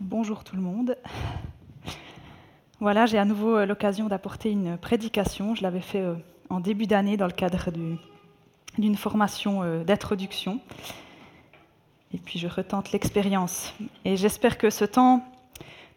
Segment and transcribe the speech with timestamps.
[0.00, 0.96] Bonjour tout le monde.
[2.78, 5.56] Voilà, j'ai à nouveau euh, l'occasion d'apporter une prédication.
[5.56, 6.14] Je l'avais fait euh,
[6.50, 7.72] en début d'année dans le cadre
[8.78, 10.60] d'une formation euh, d'introduction.
[12.14, 13.74] Et puis je retente l'expérience.
[14.04, 15.24] Et j'espère que ce temps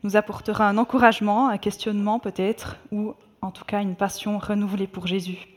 [0.04, 3.13] nous apportera un encouragement, un questionnement peut-être, ou
[3.43, 5.47] en tout cas une passion renouvelée pour Jésus.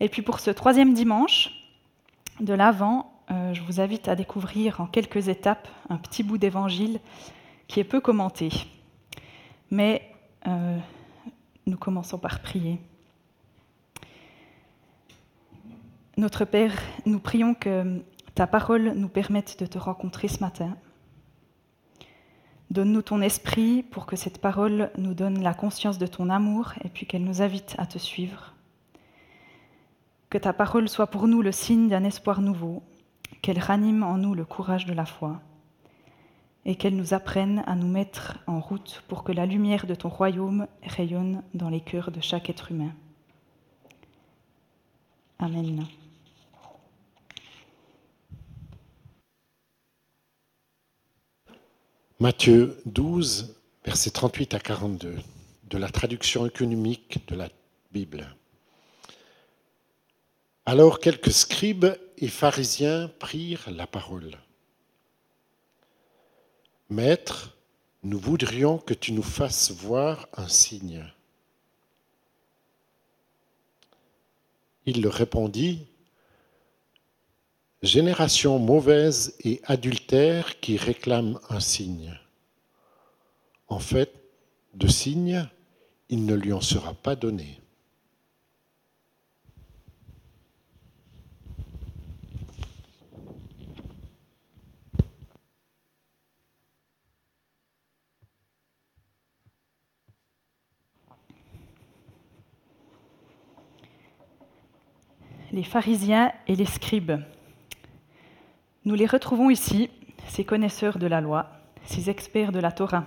[0.00, 1.50] Et puis pour ce troisième dimanche
[2.40, 7.00] de l'Avent, je vous invite à découvrir en quelques étapes un petit bout d'évangile
[7.68, 8.50] qui est peu commenté.
[9.70, 10.10] Mais
[10.46, 10.78] euh,
[11.66, 12.80] nous commençons par prier.
[16.16, 16.74] Notre Père,
[17.06, 18.02] nous prions que
[18.34, 20.76] ta parole nous permette de te rencontrer ce matin.
[22.70, 26.88] Donne-nous ton esprit pour que cette parole nous donne la conscience de ton amour et
[26.88, 28.54] puis qu'elle nous invite à te suivre.
[30.28, 32.82] Que ta parole soit pour nous le signe d'un espoir nouveau,
[33.40, 35.40] qu'elle ranime en nous le courage de la foi
[36.64, 40.08] et qu'elle nous apprenne à nous mettre en route pour que la lumière de ton
[40.08, 42.92] royaume rayonne dans les cœurs de chaque être humain.
[45.38, 45.86] Amen.
[52.20, 55.14] Matthieu 12, versets 38 à 42,
[55.70, 57.48] de la traduction économique de la
[57.92, 58.26] Bible.
[60.66, 64.36] Alors quelques scribes et pharisiens prirent la parole.
[66.90, 67.54] Maître,
[68.02, 71.04] nous voudrions que tu nous fasses voir un signe.
[74.86, 75.86] Il leur répondit,
[77.82, 82.18] Génération mauvaise et adultère qui réclame un signe.
[83.68, 84.12] En fait,
[84.74, 85.46] de signe,
[86.08, 87.60] il ne lui en sera pas donné.
[105.58, 107.20] Les pharisiens et les scribes.
[108.84, 109.90] Nous les retrouvons ici,
[110.28, 111.50] ces connaisseurs de la loi,
[111.82, 113.06] ces experts de la Torah.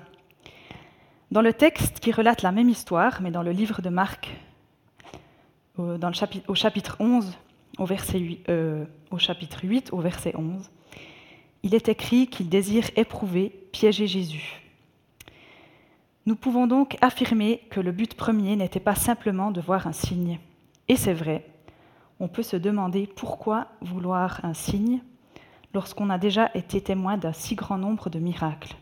[1.32, 4.36] Dans le texte qui relate la même histoire, mais dans le livre de Marc,
[5.78, 7.38] au chapitre 11,
[7.78, 10.70] au, verset 8, euh, au chapitre 8, au verset 11,
[11.64, 14.62] il est écrit qu'ils désirent éprouver, piéger Jésus.
[16.26, 20.38] Nous pouvons donc affirmer que le but premier n'était pas simplement de voir un signe.
[20.90, 21.46] Et c'est vrai,
[22.22, 25.02] on peut se demander pourquoi vouloir un signe
[25.74, 28.76] lorsqu'on a déjà été témoin d'un si grand nombre de miracles.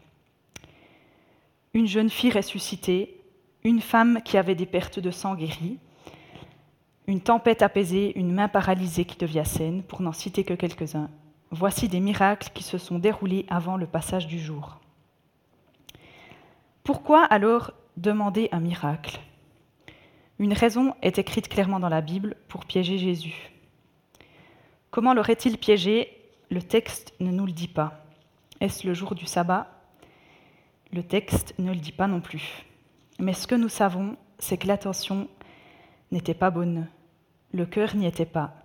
[1.73, 3.21] Une jeune fille ressuscitée,
[3.63, 5.79] une femme qui avait des pertes de sang guéries,
[7.07, 11.09] une tempête apaisée, une main paralysée qui devient saine, pour n'en citer que quelques-uns.
[11.49, 14.79] Voici des miracles qui se sont déroulés avant le passage du jour.
[16.83, 19.21] Pourquoi alors demander un miracle?
[20.39, 23.51] Une raison est écrite clairement dans la Bible pour piéger Jésus.
[24.89, 26.15] Comment l'aurait-il piégé?
[26.49, 28.05] Le texte ne nous le dit pas.
[28.61, 29.69] Est-ce le jour du sabbat?
[30.91, 32.65] Le texte ne le dit pas non plus.
[33.19, 35.27] Mais ce que nous savons, c'est que l'attention
[36.11, 36.87] n'était pas bonne.
[37.51, 38.55] Le cœur n'y était pas.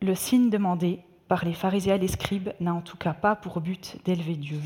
[0.00, 3.60] Le signe demandé par les pharisiens et les scribes n'a en tout cas pas pour
[3.60, 4.60] but d'élever Dieu.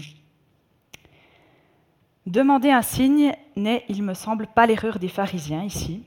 [2.26, 6.02] Demander un signe n'est, il me semble, pas l'erreur des pharisiens ici.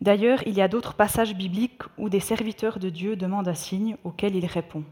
[0.00, 3.96] D'ailleurs, il y a d'autres passages bibliques où des serviteurs de Dieu demandent un signe
[4.04, 4.84] auquel il répond.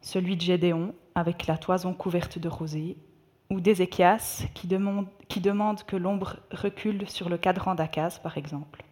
[0.00, 2.96] Celui de Gédéon, avec la toison couverte de rosée,
[3.50, 5.08] ou d'Ézéchias, qui demande,
[5.86, 8.82] que l'ombre recule sur le cadran d'Akaz, par exemple.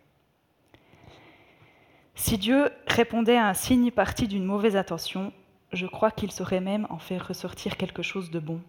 [2.14, 5.32] Si Dieu répondait à un signe parti d'une mauvaise intention,
[5.72, 8.60] je crois qu'il saurait même en faire ressortir quelque chose de bon.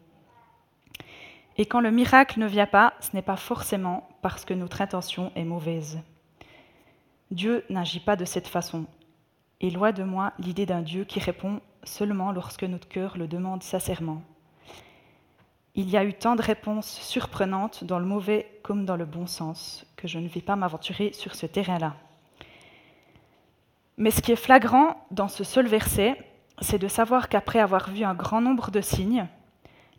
[1.57, 5.31] Et quand le miracle ne vient pas, ce n'est pas forcément parce que notre intention
[5.35, 5.99] est mauvaise.
[7.29, 8.85] Dieu n'agit pas de cette façon.
[9.59, 13.63] Et loin de moi l'idée d'un Dieu qui répond seulement lorsque notre cœur le demande
[13.63, 14.21] sincèrement.
[15.75, 19.27] Il y a eu tant de réponses surprenantes dans le mauvais comme dans le bon
[19.27, 21.95] sens que je ne vais pas m'aventurer sur ce terrain-là.
[23.97, 26.17] Mais ce qui est flagrant dans ce seul verset,
[26.59, 29.27] c'est de savoir qu'après avoir vu un grand nombre de signes,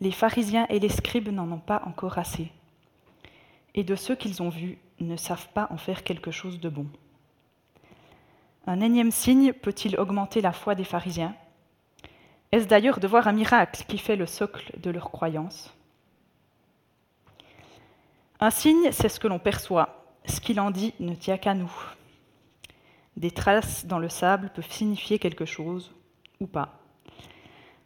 [0.02, 2.50] les pharisiens et les scribes n'en ont pas encore assez.
[3.76, 6.88] Et de ceux qu'ils ont vus, ne savent pas en faire quelque chose de bon.
[8.66, 11.36] Un énième signe peut-il augmenter la foi des pharisiens?
[12.50, 15.72] Est-ce d'ailleurs de voir un miracle qui fait le socle de leur croyance?
[18.40, 20.04] Un signe, c'est ce que l'on perçoit.
[20.26, 21.72] Ce qu'il en dit ne tient qu'à nous.
[23.16, 25.94] Des traces dans le sable peuvent signifier quelque chose
[26.40, 26.81] ou pas.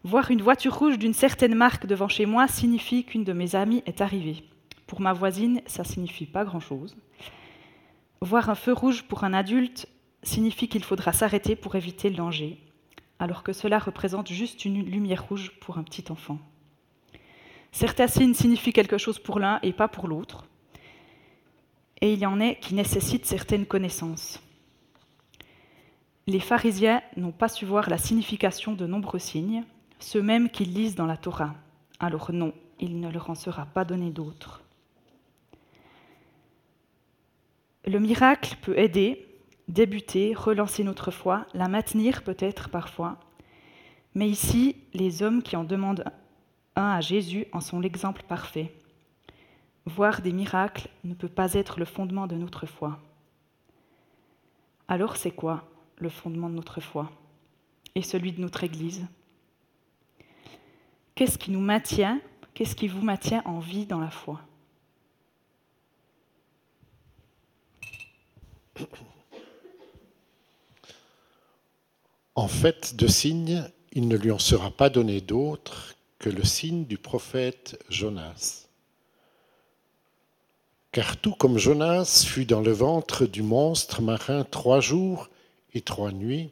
[0.07, 3.83] Voir une voiture rouge d'une certaine marque devant chez moi signifie qu'une de mes amies
[3.87, 4.45] est arrivée.
[4.87, 6.97] Pour ma voisine, ça signifie pas grand-chose.
[8.21, 9.89] Voir un feu rouge pour un adulte
[10.23, 12.57] signifie qu'il faudra s'arrêter pour éviter le danger,
[13.19, 16.39] alors que cela représente juste une lumière rouge pour un petit enfant.
[17.73, 20.47] Certains signes signifient quelque chose pour l'un et pas pour l'autre,
[22.01, 24.41] et il y en est qui nécessitent certaines connaissances.
[26.29, 29.65] Les pharisiens n'ont pas su voir la signification de nombreux signes,
[29.99, 31.55] ceux mêmes qu'ils lisent dans la Torah.
[31.99, 34.63] Alors non, il ne leur en sera pas donné d'autres.
[37.85, 39.27] Le miracle peut aider,
[39.69, 43.21] débuter, relancer notre foi, la maintenir peut-être parfois,
[44.17, 46.05] mais ici, les hommes qui en demandent
[46.75, 48.73] un à Jésus en sont l'exemple parfait.
[49.85, 52.99] Voir des miracles ne peut pas être le fondement de notre foi.
[54.89, 57.11] Alors c'est quoi le fondement de notre foi?
[57.95, 59.07] Et celui de notre Église?
[61.17, 62.21] Qu'est-ce qui nous maintient?
[62.53, 64.41] Qu'est-ce qui vous maintient en vie dans la foi?
[72.39, 76.85] En fait de signe, il ne lui en sera pas donné d'autre que le signe
[76.85, 78.67] du prophète Jonas.
[80.93, 85.31] Car tout comme Jonas fut dans le ventre du monstre marin trois jours
[85.73, 86.51] et trois nuits,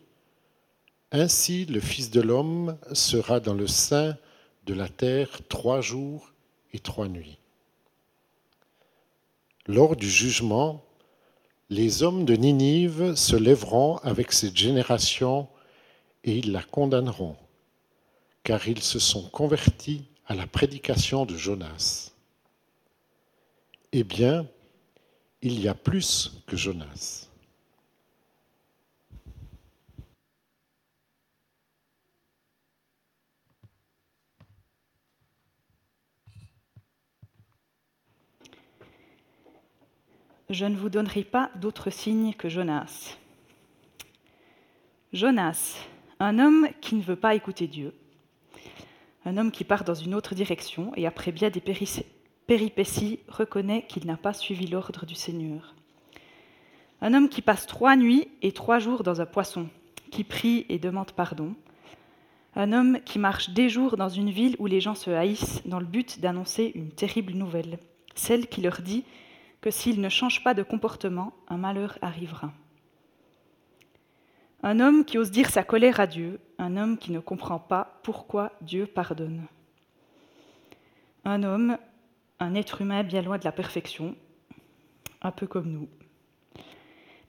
[1.13, 4.17] ainsi le Fils de l'homme sera dans le sein
[4.67, 6.33] de la terre trois jours
[6.73, 7.39] et trois nuits.
[9.67, 10.85] Lors du jugement,
[11.71, 15.49] les hommes de Ninive se lèveront avec cette génération
[16.23, 17.37] et ils la condamneront,
[18.43, 22.13] car ils se sont convertis à la prédication de Jonas.
[23.93, 24.47] Eh bien,
[25.43, 27.24] il y a plus que Jonas.
[40.51, 43.17] Je ne vous donnerai pas d'autre signe que Jonas.
[45.15, 45.79] Jonas,
[46.21, 47.95] un homme qui ne veut pas écouter Dieu,
[49.25, 51.63] un homme qui part dans une autre direction et après bien des
[52.47, 55.75] péripéties reconnaît qu'il n'a pas suivi l'ordre du Seigneur.
[57.01, 59.69] Un homme qui passe trois nuits et trois jours dans un poisson,
[60.11, 61.55] qui prie et demande pardon.
[62.55, 65.81] Un homme qui marche des jours dans une ville où les gens se haïssent dans
[65.81, 67.79] le but d'annoncer une terrible nouvelle,
[68.15, 69.05] celle qui leur dit
[69.65, 72.53] que s'il ne change pas de comportement, un malheur arrivera.
[74.63, 77.99] Un homme qui ose dire sa colère à Dieu, un homme qui ne comprend pas
[78.03, 79.47] pourquoi Dieu pardonne.
[81.25, 81.79] Un homme,
[82.41, 84.15] un être humain bien loin de la perfection,
[85.23, 85.89] un peu comme nous.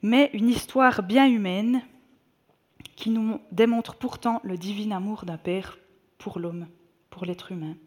[0.01, 1.83] Mais une histoire bien humaine
[2.97, 5.77] qui nous démontre pourtant le divin amour d'un Père
[6.17, 6.67] pour l'homme,
[7.11, 7.77] pour l'être humain.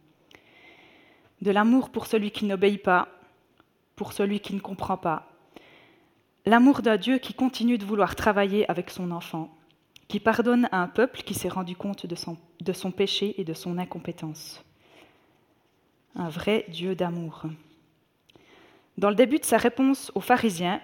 [1.43, 3.09] De l'amour pour celui qui n'obéit pas,
[3.99, 5.27] pour celui qui ne comprend pas.
[6.47, 9.55] L'amour d'un Dieu qui continue de vouloir travailler avec son enfant,
[10.07, 13.77] qui pardonne à un peuple qui s'est rendu compte de son, péché et de son
[13.77, 14.65] incompétence.
[16.15, 17.43] Un vrai Dieu d'amour.
[18.97, 20.81] Dans le début de sa réponse aux pharisiens,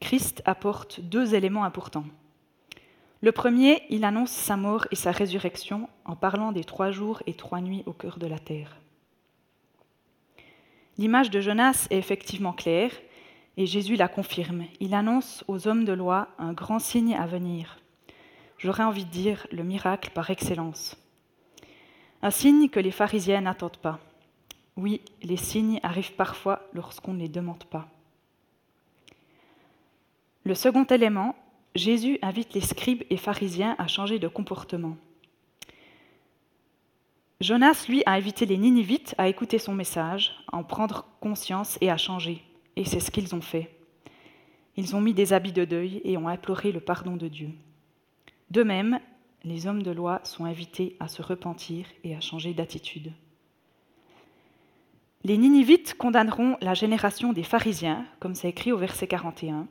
[0.00, 2.04] Christ apporte deux éléments importants.
[3.22, 7.34] Le premier, il annonce sa mort et sa résurrection en parlant des trois jours et
[7.34, 8.76] trois nuits au cœur de la terre.
[10.98, 12.92] L'image de Jonas est effectivement claire
[13.56, 14.64] et Jésus la confirme.
[14.80, 17.78] Il annonce aux hommes de loi un grand signe à venir.
[18.58, 20.96] J'aurais envie de dire le miracle par excellence.
[22.22, 23.98] Un signe que les pharisiens n'attendent pas.
[24.76, 27.88] Oui, les signes arrivent parfois lorsqu'on ne les demande pas.
[30.44, 31.34] Le second élément,
[31.74, 34.96] Jésus invite les scribes et pharisiens à changer de comportement.
[37.40, 41.90] Jonas, lui, a invité les Ninivites à écouter son message, à en prendre conscience et
[41.90, 42.42] à changer.
[42.76, 43.76] Et c'est ce qu'ils ont fait.
[44.76, 47.50] Ils ont mis des habits de deuil et ont imploré le pardon de Dieu.
[48.50, 49.00] De même,
[49.44, 53.12] les hommes de loi sont invités à se repentir et à changer d'attitude.
[55.22, 59.66] Les Ninivites condamneront la génération des pharisiens, comme c'est écrit au verset 41.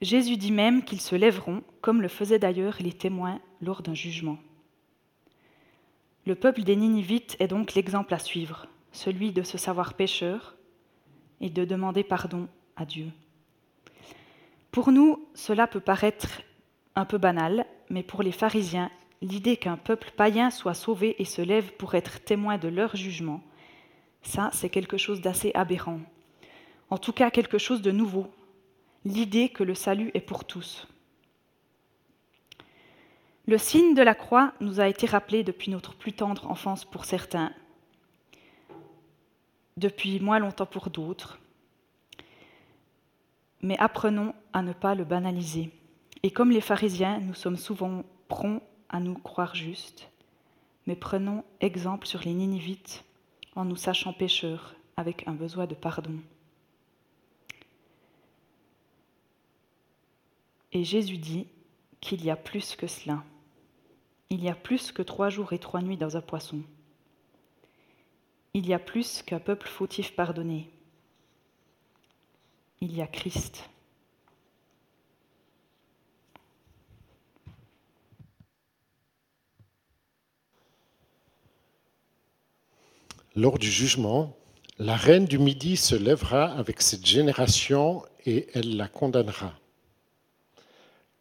[0.00, 4.38] Jésus dit même qu'ils se lèveront, comme le faisaient d'ailleurs les témoins lors d'un jugement.
[6.26, 10.56] Le peuple des Ninivites est donc l'exemple à suivre, celui de se savoir pécheur
[11.40, 13.12] et de demander pardon à Dieu.
[14.72, 16.42] Pour nous, cela peut paraître
[16.96, 18.90] un peu banal, mais pour les pharisiens,
[19.22, 23.40] l'idée qu'un peuple païen soit sauvé et se lève pour être témoin de leur jugement,
[24.22, 26.00] ça, c'est quelque chose d'assez aberrant.
[26.90, 28.26] En tout cas, quelque chose de nouveau.
[29.04, 30.88] L'idée que le salut est pour tous.
[33.48, 37.04] Le signe de la croix nous a été rappelé depuis notre plus tendre enfance pour
[37.04, 37.52] certains,
[39.76, 41.38] depuis moins longtemps pour d'autres.
[43.62, 45.70] Mais apprenons à ne pas le banaliser.
[46.24, 50.10] Et comme les pharisiens, nous sommes souvent prompts à nous croire justes,
[50.88, 53.04] mais prenons exemple sur les Ninivites
[53.54, 56.16] en nous sachant pécheurs avec un besoin de pardon.
[60.72, 61.46] Et Jésus dit
[62.00, 63.22] qu'il y a plus que cela.
[64.30, 66.62] Il y a plus que trois jours et trois nuits dans un poisson.
[68.54, 70.70] Il y a plus qu'un peuple fautif pardonné.
[72.80, 73.68] Il y a Christ.
[83.36, 84.34] Lors du jugement,
[84.78, 89.52] la reine du Midi se lèvera avec cette génération et elle la condamnera,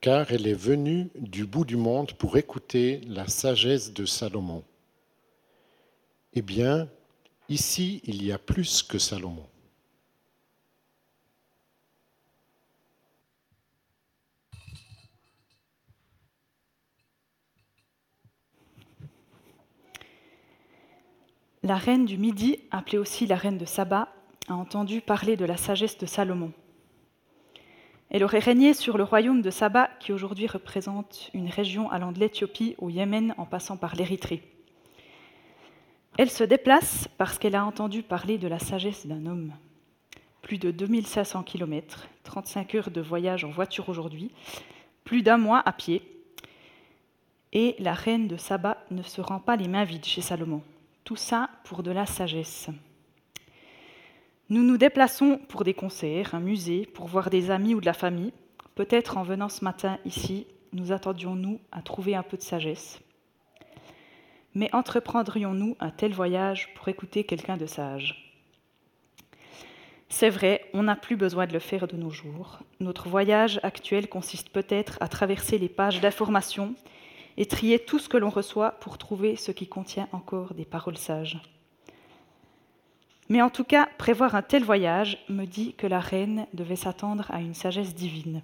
[0.05, 4.63] car elle est venue du bout du monde pour écouter la sagesse de Salomon.
[6.33, 6.87] Eh bien,
[7.49, 9.47] ici, il y a plus que Salomon.
[21.63, 24.13] La reine du Midi, appelée aussi la reine de Saba,
[24.47, 26.53] a entendu parler de la sagesse de Salomon.
[28.09, 32.19] Elle aurait régné sur le royaume de Saba, qui aujourd'hui représente une région allant de
[32.19, 34.43] l'Éthiopie au Yémen en passant par l'Érythrée.
[36.17, 39.53] Elle se déplace parce qu'elle a entendu parler de la sagesse d'un homme.
[40.41, 44.31] Plus de 2500 km, 35 heures de voyage en voiture aujourd'hui,
[45.03, 46.01] plus d'un mois à pied.
[47.51, 50.61] Et la reine de Saba ne se rend pas les mains vides chez Salomon.
[51.03, 52.69] Tout ça pour de la sagesse.
[54.47, 57.93] Nous nous déplaçons pour des concerts, un musée, pour voir des amis ou de la
[57.93, 58.31] famille.
[58.75, 62.99] Peut-être en venant ce matin ici, nous attendions-nous à trouver un peu de sagesse.
[64.53, 68.35] Mais entreprendrions-nous un tel voyage pour écouter quelqu'un de sage?
[70.09, 72.59] C'est vrai, on n'a plus besoin de le faire de nos jours.
[72.79, 76.75] Notre voyage actuel consiste peut-être à traverser les pages d'information
[77.37, 80.97] et trier tout ce que l'on reçoit pour trouver ce qui contient encore des paroles
[80.97, 81.41] sages.
[83.29, 87.25] Mais en tout cas, prévoir un tel voyage me dit que la reine devait s'attendre
[87.31, 88.43] à une sagesse divine.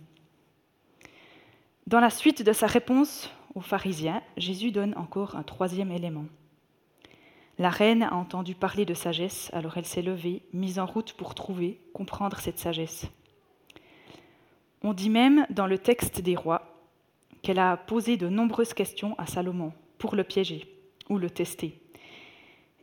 [1.88, 6.26] Dans la suite de sa réponse aux pharisiens, Jésus donne encore un troisième élément.
[7.60, 11.36] La reine a entendu parler de sagesse, alors elle s'est levée, mise en route pour
[11.36, 13.06] trouver, comprendre cette sagesse.
[14.84, 16.64] On dit même dans le texte des rois
[17.44, 20.66] qu'elle a posé de nombreuses questions à Salomon pour le piéger
[21.10, 21.80] ou le tester.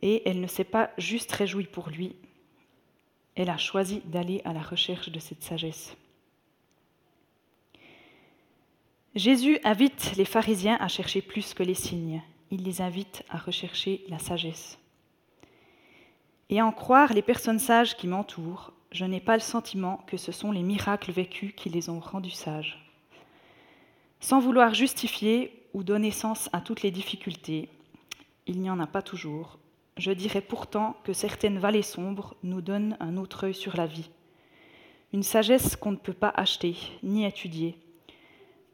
[0.01, 2.15] Et elle ne s'est pas juste réjouie pour lui,
[3.35, 5.95] elle a choisi d'aller à la recherche de cette sagesse.
[9.15, 14.03] Jésus invite les pharisiens à chercher plus que les signes, il les invite à rechercher
[14.09, 14.77] la sagesse.
[16.49, 20.17] Et à en croire les personnes sages qui m'entourent, je n'ai pas le sentiment que
[20.17, 22.83] ce sont les miracles vécus qui les ont rendus sages.
[24.19, 27.69] Sans vouloir justifier ou donner sens à toutes les difficultés,
[28.47, 29.58] il n'y en a pas toujours.
[29.99, 34.09] Je dirais pourtant que certaines vallées sombres nous donnent un autre œil sur la vie,
[35.11, 37.77] une sagesse qu'on ne peut pas acheter ni étudier,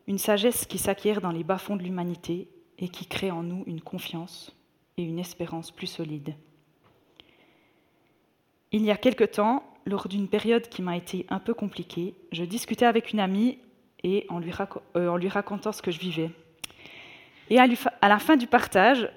[0.05, 3.81] une sagesse qui s'acquiert dans les bas-fonds de l'humanité et qui crée en nous une
[3.81, 4.55] confiance
[4.97, 6.35] et une espérance plus solides.
[8.71, 12.43] Il y a quelque temps, lors d'une période qui m'a été un peu compliquée, je
[12.43, 13.57] discutais avec une amie
[14.03, 14.51] et en lui,
[14.95, 16.29] euh, racontant ce que je vivais.
[17.49, 17.67] Et à,
[18.07, 19.09] la fin du partage,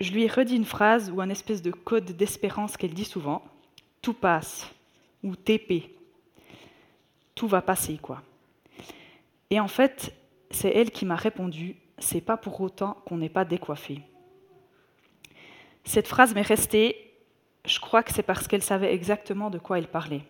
[0.00, 3.42] je lui ai redit une phrase ou un espèce de code d'espérance qu'elle dit souvent
[4.02, 4.70] Tout passe,
[5.22, 5.90] ou TP.
[7.34, 8.22] Tout va passer, quoi.
[9.50, 10.14] Et en fait,
[10.50, 14.02] c'est elle qui m'a répondu C'est pas pour autant qu'on n'est pas décoiffé.
[15.84, 17.12] Cette phrase m'est restée,
[17.64, 20.22] je crois que c'est parce qu'elle savait exactement de quoi elle parlait.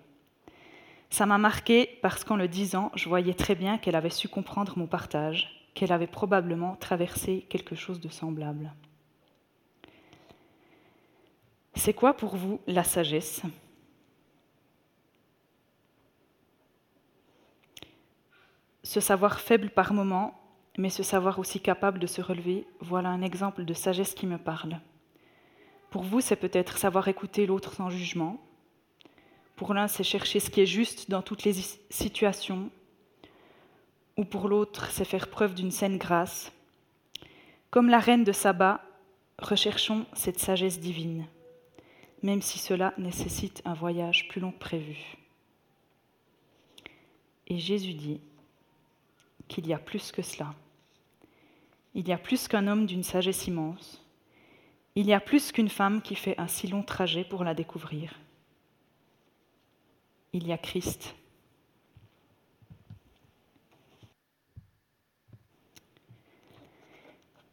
[1.11, 4.75] Ça m'a marqué parce qu'en le disant, je voyais très bien qu'elle avait su comprendre
[4.77, 8.73] mon partage, qu'elle avait probablement traversé quelque chose de semblable.
[11.77, 13.43] C'est quoi pour vous la sagesse?
[18.83, 20.41] Ce savoir faible par moment,
[20.79, 24.39] mais ce savoir aussi capable de se relever, voilà un exemple de sagesse qui me
[24.39, 24.81] parle.
[25.91, 28.39] Pour vous, c'est peut-être savoir écouter l'autre sans jugement,
[29.57, 31.55] pour l'un, c'est chercher ce qui est juste dans toutes les
[31.89, 32.71] situations,
[34.17, 36.53] ou pour l'autre, c'est faire preuve d'une saine grâce.
[37.71, 38.81] Comme la reine de Saba,
[39.39, 41.27] recherchons cette sagesse divine,
[42.25, 44.97] même si cela nécessite un voyage plus long que prévu.
[47.47, 48.19] Et Jésus dit
[49.47, 50.55] qu'il y a plus que cela.
[51.95, 54.03] Il y a plus qu'un homme d'une sagesse immense.
[54.95, 58.19] Il y a plus qu'une femme qui fait un si long trajet pour la découvrir.
[60.33, 61.15] Il y a Christ.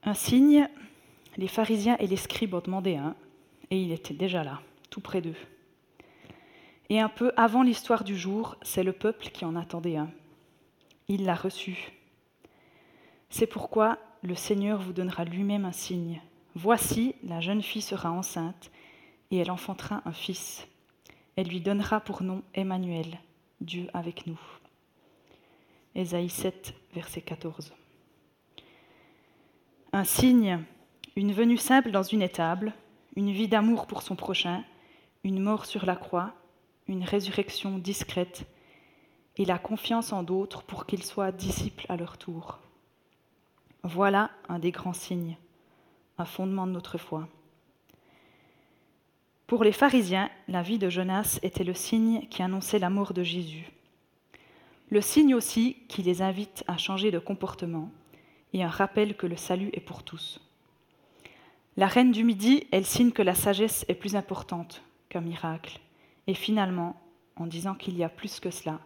[0.03, 0.69] Un signe,
[1.35, 3.17] les pharisiens et les scribes ont demandé un,
[3.71, 5.35] et il était déjà là, tout près d'eux.
[6.89, 10.11] Et un peu avant l'histoire du jour, c'est le peuple qui en attendait un.
[11.07, 11.93] Il l'a reçu.
[13.29, 16.21] C'est pourquoi le Seigneur vous donnera lui-même un signe.
[16.53, 18.71] Voici, la jeune fille sera enceinte,
[19.31, 20.67] et elle enfantera un fils.
[21.37, 23.19] Elle lui donnera pour nom Emmanuel,
[23.61, 24.39] Dieu avec nous.
[25.95, 27.73] Ésaïe 7, verset 14.
[29.93, 30.59] Un signe,
[31.15, 32.73] une venue simple dans une étable,
[33.15, 34.63] une vie d'amour pour son prochain,
[35.23, 36.33] une mort sur la croix,
[36.87, 38.45] une résurrection discrète
[39.37, 42.59] et la confiance en d'autres pour qu'ils soient disciples à leur tour.
[43.83, 45.37] Voilà un des grands signes,
[46.17, 47.27] un fondement de notre foi.
[49.47, 53.23] Pour les pharisiens, la vie de Jonas était le signe qui annonçait la mort de
[53.23, 53.69] Jésus.
[54.89, 57.89] Le signe aussi qui les invite à changer de comportement
[58.53, 60.39] et un rappel que le salut est pour tous.
[61.77, 65.79] La reine du Midi, elle signe que la sagesse est plus importante qu'un miracle.
[66.27, 67.01] Et finalement,
[67.37, 68.79] en disant qu'il y a plus que cela,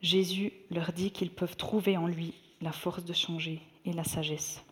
[0.00, 4.64] Jésus leur dit qu'ils peuvent trouver en lui la force de changer et la sagesse.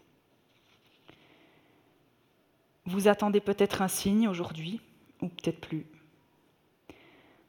[2.87, 4.81] Vous attendez peut-être un signe aujourd'hui,
[5.21, 5.85] ou peut-être plus.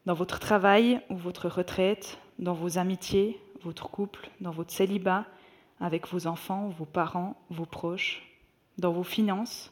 [0.05, 5.25] Dans votre travail ou votre retraite, dans vos amitiés, votre couple, dans votre célibat,
[5.79, 8.28] avec vos enfants, vos parents, vos proches,
[8.79, 9.71] dans vos finances,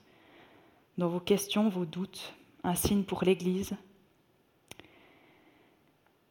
[0.97, 2.33] dans vos questions, vos doutes,
[2.63, 3.75] un signe pour l'Église.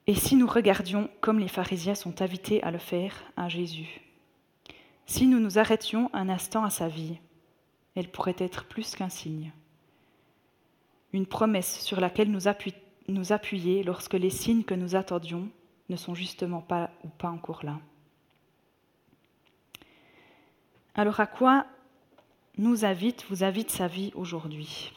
[0.06, 4.00] Et si nous regardions comme les pharisiens sont invités à le faire à Jésus
[5.06, 7.18] Si nous nous arrêtions un instant à sa vie,
[7.96, 9.52] elle pourrait être plus qu'un signe.
[11.12, 15.48] Une promesse sur laquelle nous, appuyer lorsque les signes que nous attendions
[15.88, 17.78] ne sont justement pas ou pas encore là.
[20.94, 21.66] Alors à quoi
[22.58, 24.92] nous invite, vous invite sa vie aujourd'hui.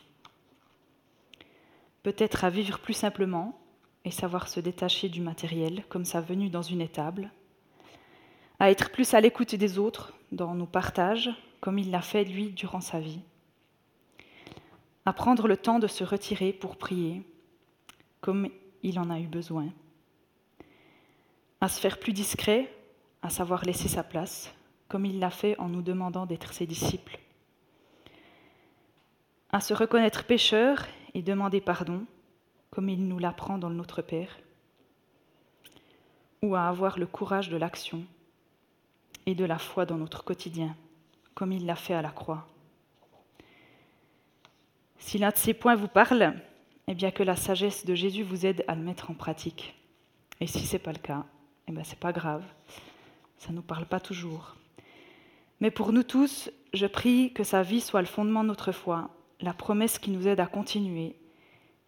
[2.03, 3.59] Peut-être à vivre plus simplement
[4.05, 7.31] et savoir se détacher du matériel comme sa venue dans une étable,
[8.59, 12.51] à être plus à l'écoute des autres dans nos partages comme il l'a fait lui
[12.51, 13.19] durant sa vie,
[15.05, 17.23] à prendre le temps de se retirer pour prier
[18.21, 18.49] comme
[18.83, 19.67] il en a eu besoin,
[21.59, 22.73] à se faire plus discret,
[23.21, 24.53] à savoir laisser sa place
[24.87, 27.19] comme il l'a fait en nous demandant d'être ses disciples,
[29.51, 32.05] à se reconnaître pécheur et demander pardon,
[32.69, 34.39] comme il nous l'apprend dans le Notre Père,
[36.41, 38.03] ou à avoir le courage de l'action
[39.25, 40.75] et de la foi dans notre quotidien,
[41.33, 42.47] comme il l'a fait à la croix.
[44.99, 46.33] Si l'un de ces points vous parle,
[46.87, 49.75] eh bien que la sagesse de Jésus vous aide à le mettre en pratique.
[50.39, 51.25] Et si ce n'est pas le cas,
[51.67, 52.43] eh bien c'est pas grave,
[53.37, 54.55] ça ne nous parle pas toujours.
[55.59, 59.09] Mais pour nous tous, je prie que sa vie soit le fondement de notre foi
[59.41, 61.15] la promesse qui nous aide à continuer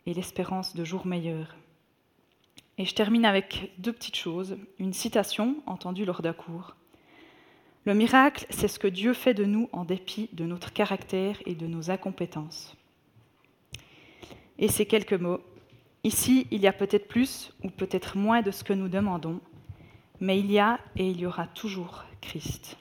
[0.06, 1.56] et l'espérance de jours meilleurs.
[2.78, 4.58] Et je termine avec deux petites choses.
[4.80, 6.76] Une citation entendue lors d'un cours.
[7.86, 11.56] Le miracle, c'est ce que Dieu fait de nous en dépit de notre caractère et
[11.56, 12.76] de nos incompétences.
[14.60, 15.42] Et ces quelques mots.
[16.04, 19.40] Ici, il y a peut-être plus ou peut-être moins de ce que nous demandons,
[20.20, 22.78] mais il y a et il y aura toujours Christ.